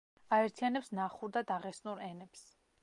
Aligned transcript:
აერთიანებს 0.37 0.89
ნახურ 1.01 1.37
და 1.37 1.45
დაღესტნურ 1.53 2.03
ენებს. 2.11 2.47